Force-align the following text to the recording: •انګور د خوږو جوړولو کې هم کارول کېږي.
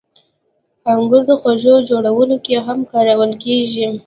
•انګور 0.91 1.21
د 1.29 1.31
خوږو 1.39 1.75
جوړولو 1.89 2.35
کې 2.45 2.55
هم 2.65 2.79
کارول 2.91 3.31
کېږي. 3.43 3.85